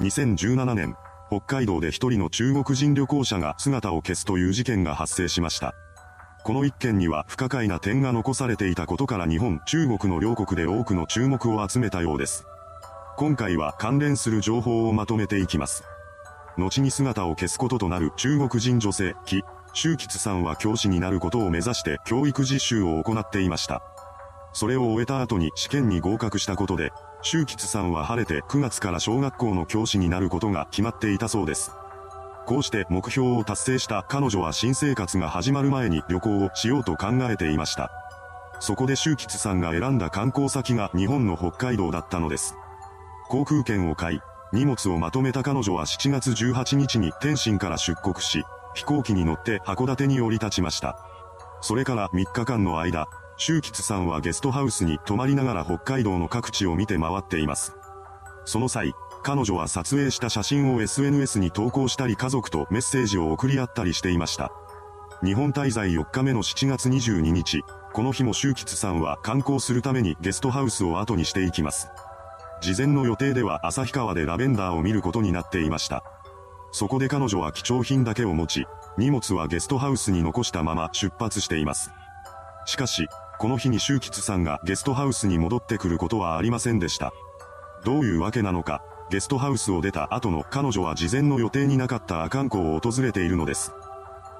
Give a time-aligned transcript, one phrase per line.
[0.00, 0.94] 2017年、
[1.28, 5.74] 北海道で一人の中国人旅行者が姿を消すという事件が発生しました。
[6.44, 12.44] この一件には不可解な点が残されていたことから日本、中国の両国で多くの注目を集めたようです。
[13.16, 15.82] 今回は関連する情報をまとめていきます。
[16.58, 23.95] 後に姿を消すこととなる中国人女性、紀、周吉さんは教師になることを目指して教育実習を行っていました。
[24.56, 31.72] それを終えた後に試験に合格したことで、周吉さんは晴れて9月から小学校の教師になることが決まっていたそうです。
[32.46, 37.90] こうして目標を達成した彼女は新生活が始まる前に旅行をしようと考えていました。
[38.58, 42.56] そこで周吉さんが選んだ観光先が日本の北海道だったのです。
[43.28, 44.20] 航空券を買い、
[44.54, 48.42] 荷物をまとめた彼女は7月18日に天津から出国し、
[48.74, 50.98] 飛行機に乗って函館に降り立ちました。
[51.60, 53.06] それから3日間の間、
[53.38, 57.74] 周吉さんはゲストハウスに泊まりながら北海道の各地を見て回っています。
[58.44, 64.52] その際、彼女は撮影した写真を SNS に投稿したり家族とメッセージを送り合ったりしていました。
[65.22, 71.88] 日本滞在4日目の7月22日、この日も周吉さんは観光するためにゲストハウスを後にしていきます。
[72.62, 76.02] 事前の予定では旭川でラベンダーを見ることになっていました。
[76.72, 81.90] そこで彼女は貴重品だけを持ち、荷物はゲストハウスに残したまま出発しています。
[82.66, 87.12] しかし、この日に周吉さんがゲストハウスに戻ってくることはありませんでした。
[87.84, 93.72] どういうわけなのか、ゲストハウスを出た後の彼女は事前の予定になかった阿寒湖を訪れているのです。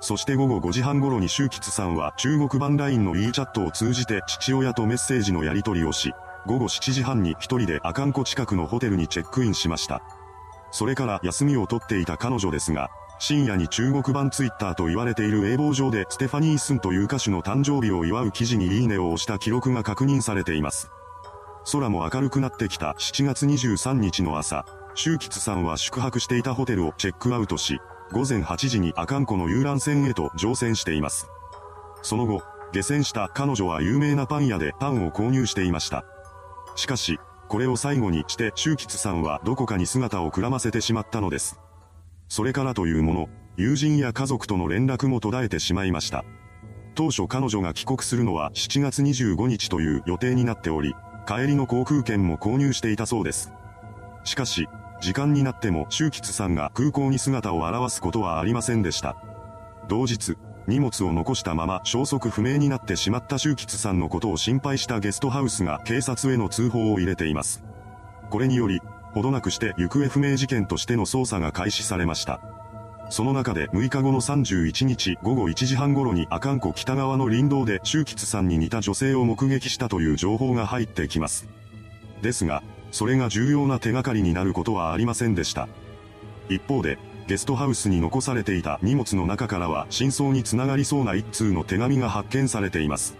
[0.00, 6.12] そして午後5時半頃に周吉さんは中国版 LINE の e チャットを通じて父親とメッセージのやり取りをし、
[6.44, 10.02] 午後7時半に一人で阿寒湖近くのホテルにチェックインしました。
[10.70, 12.90] それから休みを取っていた彼女ですが、
[13.24, 20.90] 深夜に中国版ツイッターと言われている英語上でステファニー・スンという歌手の誕生日を祝う記事にいいねを押した記録が確認されています。
[21.70, 31.28] 空も明るくなってきた7月23日の朝、周吉さんは宿泊していたホテルをチェックアウトし、午前8時に阿寒湖の遊覧船へと乗船しています。
[32.02, 32.42] その後、
[32.72, 36.04] 下船した彼女は有名なパン屋でパンを購入していました。
[36.74, 41.61] しかし、これを最後にして周吉さんはどこかに姿をくらませてしまったのです。
[42.32, 43.28] それからというもの、
[43.58, 46.24] 友人や家族との連絡も途絶えてしまいました。
[46.94, 50.94] 当初彼女が帰国するのは7月25日という予定になっており、
[51.28, 53.52] 帰りの航空券も購入していたそうです。
[54.24, 54.66] しかし、
[55.02, 59.14] 時間になっても周吉さんが空港に姿を現すことはありませんでした。
[59.90, 67.62] 同日、荷物を残したまま消息不明になってしまった周吉さんのことを心配したゲストハウスが警察への通報を入れています。
[68.30, 68.80] これにより、
[69.12, 72.40] ほどなくして行方不明事件としての捜査が開始されました。
[73.10, 81.46] その中で6日後の31日午後1時半頃に阿寒湖北側の林道で周吉さんに似た女性を目撃したという情報が入ってきます。
[82.22, 85.68] ですが、それが重要な手がかりになることはありませんでした。
[86.48, 93.16] 一方で、ゲストハウスに残されていた荷物の中からは真相につながりそうな一通の手紙が発見されています。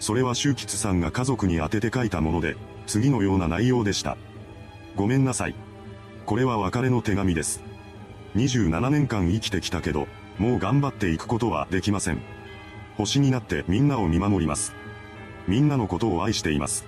[0.00, 2.56] それは周吉さんが家族に宛てて書いたもので、
[2.86, 4.16] 次のような内容でした。
[4.96, 5.54] ごめんなさい。
[6.24, 7.60] これは別れの手紙です。
[8.36, 10.06] 27年間生きてきたけど、
[10.38, 12.22] もう頑張っていくことはできません。
[12.96, 14.72] 星になってみんなを見守ります。
[15.48, 16.84] みんなのことを愛しています。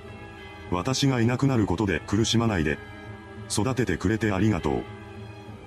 [0.70, 2.78] 私がいなくなることで苦しまないで。
[3.50, 4.84] 育ててくれてありがとう。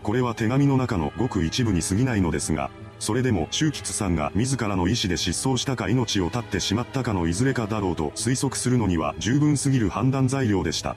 [0.01, 10.95] これは手紙の中のごく一部に過ぎないのですが、それでも周吉さんが自らの意思で失踪したか命を絶ってしまったかのいずれかだろうと推測するのには十分すぎる判断材料でした。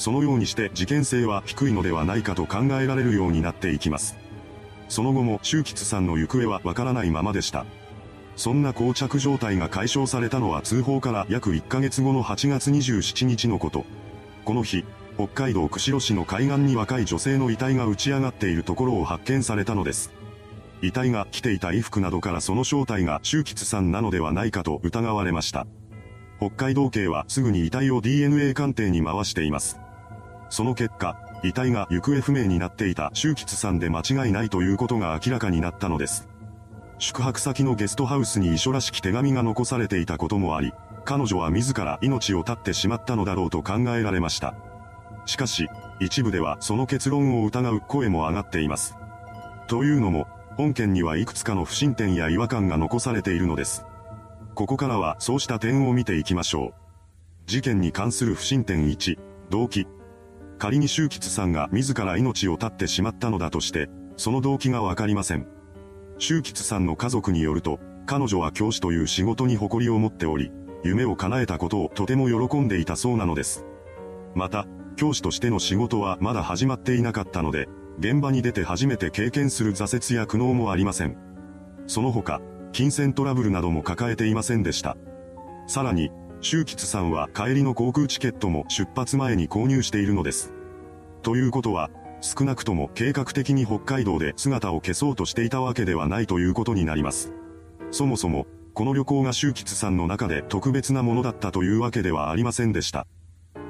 [0.00, 4.16] そのようにして事件性は低いのではないかと考えられるようになっていきます。
[4.88, 7.66] その後も周吉さんの行方はわからないままでした。
[8.34, 13.84] そんな膠着状態が解消されたのは通報から約1ヶ月後の8月27日のこと。
[14.46, 20.12] この日、北海道釧路市の海岸に若い女性の遺体が打ち上がっているところを発見されたのです。
[20.80, 25.66] 遺体が着ていた衣服などからその正体が周吉さんなのではないかと疑われました。
[26.38, 29.78] 北海道警はすぐに遺体を DNA 鑑定に回しています。
[30.50, 36.28] その結果、遺体が行方不明になっていた周吉さんで間違いないということが明らかになったのです。
[36.98, 40.74] 宿泊先のゲストハウスに遺書らしき手紙が残されていたこともあり、
[41.06, 44.54] 彼女は自ら命を絶ってしまったのだろうと考えられました。
[45.24, 45.68] しかし、
[45.98, 48.96] 一部ではその結論を疑う声も上がっています。
[49.66, 50.26] というのも、
[50.56, 53.86] 本件にはいくつかの不審点や違和感が残されているのです。
[54.54, 56.74] ここからはそうした点を見ていきましょう。
[57.46, 59.18] 事件に関する不審点1、
[59.48, 59.86] 動機。
[60.60, 65.46] 仮に周吉さんが自ら命を絶ってしまったのだとして、その動機がわかりません。
[66.18, 70.52] 周吉さんの家族によると、彼女は教師という仕事に誇りを持っており、
[70.84, 73.64] 夢を叶えたことをとても喜んでいたそうなのです。
[74.34, 74.66] また、
[74.96, 77.66] 教師としての仕事はまだ始まっていなかったので、
[77.98, 81.16] 現場に出て初めて経験する挫折や苦悩もありません。
[81.86, 82.42] その他、
[82.72, 84.98] 金銭トラブルなども抱えていませんでした。
[85.66, 86.10] さらに、
[86.42, 90.52] 周吉さんは帰りの航空チケットも出発前に購入しているのです。
[91.22, 91.90] ということは、
[92.22, 97.32] 少なくとも計画的に北海道で姿を消そうとしていたわけではないということになります。
[97.90, 103.06] そもそも、この旅行が周吉さんの中で特別なものだったというわけではありませんでした。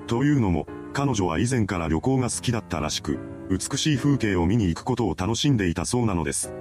[0.06, 3.18] というのも、彼女は以前から旅行が好きだったらしく、
[3.50, 6.52] 美しい風景を見に行くことを楽しんでいたそうなのです。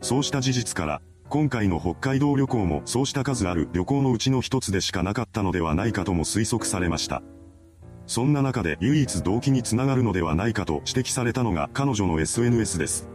[0.00, 7.20] そうした事実から、今回の北海道旅行もそうした数ある旅行のうちの一つでしかなかったのではないかとも推測されました。
[8.06, 13.08] そんな中で唯一動機につながるのではないかと指摘されたのが彼女の SNS です。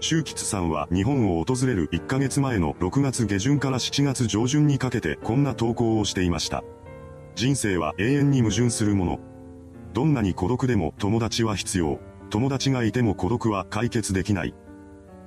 [0.00, 6.62] 周吉さんは日本を訪れる1ヶ月前の6月下旬から7月上旬にかけてこんな投稿をしていました。
[7.34, 9.18] 人生は永遠に矛盾するもの。
[9.94, 11.98] どんなに孤独でも友達は必要。
[12.28, 14.54] 友達がいても孤独は解決できない。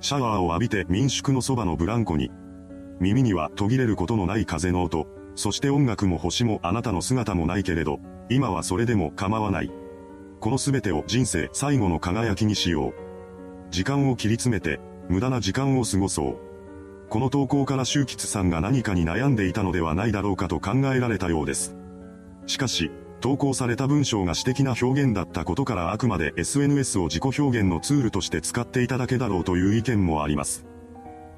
[0.00, 2.30] シャワーを浴びて民宿のそばのブランコに。
[3.00, 5.06] 耳には途切れることのない風の音。
[5.34, 7.98] そして音楽も星もあなたの姿もないけれど、
[8.28, 9.70] 今はそれでも構わない。
[10.40, 12.94] この全てを人生最後の輝きにしよう。
[13.70, 16.38] 時間を切り詰めて、無駄な時間を過ごそう。
[17.08, 21.76] この投稿から周吉さんが何かに悩んでいたのではないだろうかと考えられたようです。
[22.46, 30.64] しかし、投稿された文章が私的な表現だったことからあくまで SNS を自己表現のツールとして使っていただけだろうという意見もあります。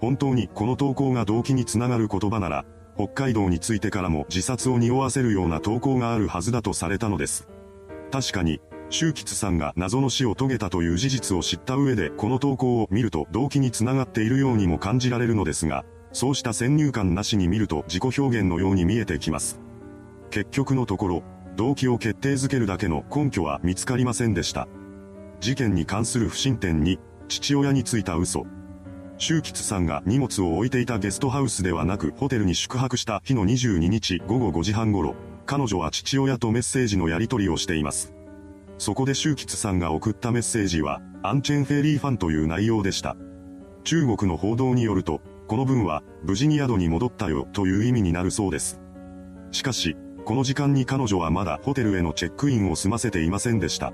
[0.00, 2.64] 本当にこの投稿が動機につながる言葉なら、
[2.96, 7.48] 北海道についてからも自殺を匂わせるような投稿があるはずだとされたのです。
[8.12, 19.58] 確かに、周吉さんが謎の死を遂げたという事実を知った上でこの投稿を見ると動機につながっているようにも感じられるのですが、そうした先入観なしに見ると自己表現のように見えてきます。
[20.30, 21.22] 結局のところ、
[21.56, 24.68] 動機を決定づけるだけの根拠は見つかりませんでした。
[25.40, 28.46] 事件に関する不審点に、父親についた嘘。
[29.18, 35.14] 周吉さんが荷物を置いていたゲストハウスではなくホテルに宿泊した日の22日午後5時半頃、
[35.46, 38.12] 彼女は父親とメッセージのやり取りをしています。
[38.78, 43.16] そこで周吉さんが送ったメッセージは、アンチェンフェリーファンという内容でした。
[43.84, 48.80] 中国の報道によると、この文は、無事に宿に戻ったよという意味になるそうです。
[49.52, 53.92] しかし、この時間に彼女はまだホテルへのチェックインを済ませていませんでした。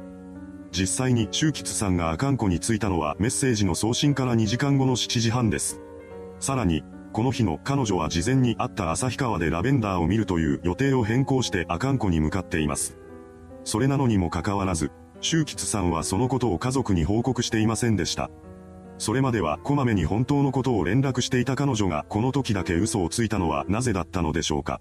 [0.71, 5.81] 実際に周吉さんが阿寒湖に着いたのはメッセージの送信から2時間後の7時半です。
[6.41, 12.99] さらに、この日の彼女は事前に会った旭川でラベンダーを見るという予定を変更して阿寒湖に向かっています。
[13.65, 18.31] それなのにもかかわらず、周吉さんはそのことを家族に報告していませんでした。
[18.99, 24.81] それまではこまめに本当のことを連絡していた彼女がこの時だけ嘘をついたのはなぜだったのでしょうか。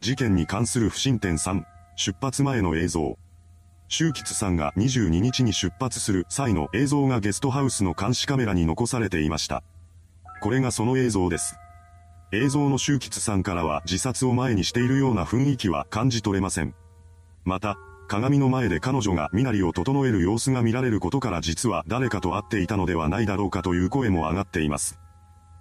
[0.00, 1.64] 事件に関する不審点3、
[1.96, 3.18] 出発前の映像。
[3.88, 9.62] 周吉さんが22日に出発する際の映像がゲストハウスの監視カメラに残されていました。
[10.42, 11.56] これがその映像です。
[12.32, 16.74] 映像の周吉さんからは自殺を前にしているような雰囲気は感じ取れません。
[17.44, 17.78] また、
[18.08, 24.98] 鏡の前で彼女が身なりを整える様子が見られることから実は誰かと会っていたのではないだろうかという声も上がっています。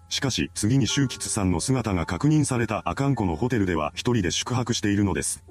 [0.10, 5.44] しかし、次に周吉さんの姿が確認された阿寒湖のホテルでは一人で宿泊しているのです。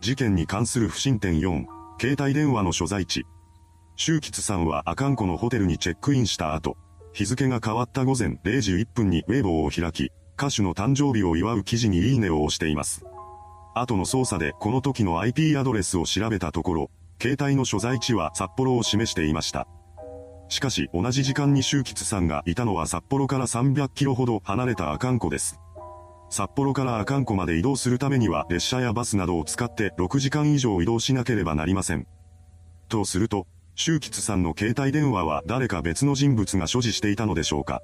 [0.00, 1.66] 事件に関する不審点4、
[2.00, 3.26] 携帯電話の所在地。
[3.96, 6.76] 周吉さんは阿寒湖のホテルにチェックインした後、
[7.12, 13.04] 日付が変わった午前0時1分にウェイボーを開き、歌手の誕生日を祝う記事にいいねを押しています。
[13.74, 19.68] 後の捜査でこの時の IP アドレスを調べたところ、携帯の所在地は札幌を示していました。
[20.50, 25.58] しかし同じ時間に周吉さんがいたのは札幌から300キロほど離れた阿寒湖です。
[26.28, 32.06] 札幌から阿寒湖まで移動するためには列車やバスなどを使って6時間以上移動しなければなりません。
[32.88, 37.80] とすると、周吉さんの携帯電話は誰か別の人物が所持していたのでしょうか。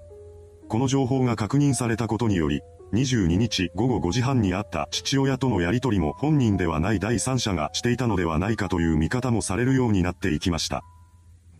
[0.68, 2.60] この情報が確認されたことにより、
[2.92, 10.84] 22日午後5時半にあった父親とのやりとりも本人ではない第三者がしていたのではないかという見方もされるようになっていきました。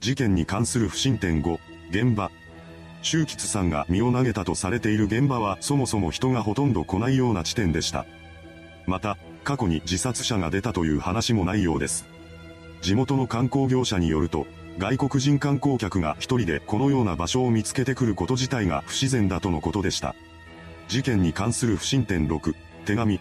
[0.07, 1.59] 事件に関する不審点5、
[1.91, 2.31] 現場。
[3.03, 8.07] 周吉さんが身を投げたとされている現場はそもそも人がほとんど来ないような地点でした。
[8.87, 12.07] また、過去に自殺者が出たという話もないようです。
[12.83, 14.47] 地元の観光業者によると、
[14.79, 20.15] 外国人観光客が一人でこのような場所を見つけてくること自体が不自然だとのことでした。
[20.87, 23.19] 事件に関する不審点6、手紙。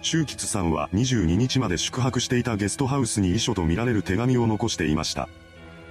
[0.00, 5.28] 周吉さんは22日まで宿泊していたゲストハウスに遺書とみられる手紙を残していました。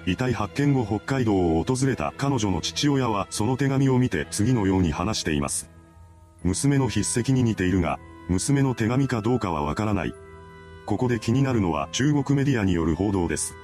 [0.06, 5.70] 遺体発見後北海道を訪れた彼女の父親はその手紙を見て次のように話しています。
[6.44, 10.14] 娘の筆跡に似ているが、娘の手紙かどうかはわからない。
[10.86, 13.56] ここで気になるのは中国メディアによる報道です。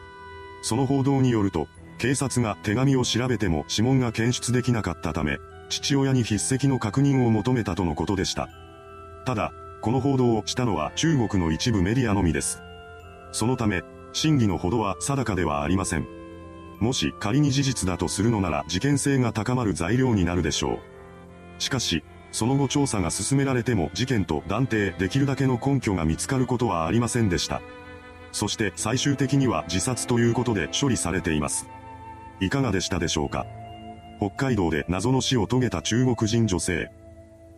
[0.64, 1.68] その報道によると、
[2.00, 5.38] 警察が手紙を調べても指紋が検出できなかったため、
[5.70, 8.50] 父親に筆跡の確認を求めたとのことでした。
[9.26, 12.62] ただ、この報道をしたのは中国の一部メディアのみです。
[13.32, 13.84] そのため、
[14.14, 16.21] 真偽のほどは定かではありません。
[16.82, 21.62] もし仮に事実だとするのなら事件性が高まる材料になるでしょう。
[21.62, 27.62] しかし、その後調査が進められても事件と断定できるだけの根拠が見つかることはありませんでした。
[28.32, 31.68] そして最終的には自殺ということで処理されています。
[32.40, 33.46] いかがでしたでしょうか？
[34.18, 36.90] 北海道で謎の死を遂げた中国人女性。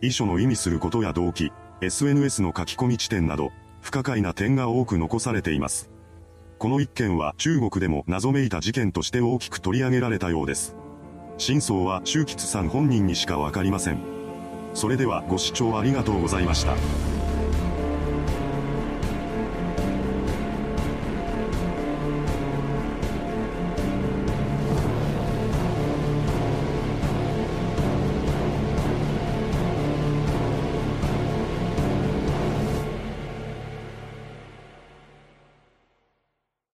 [0.02, 1.50] 遺書の意味することや動機、
[1.80, 5.88] SNS の書き込み地点など、不可解な点が多く残されています。
[6.58, 10.76] この一件は中国でも謎めいた事件として大きく取り上げられたようです。
[11.36, 13.98] 真相は周吉さん本人にしかわかりません。
[14.72, 16.74] それではご視聴ありがとうございました。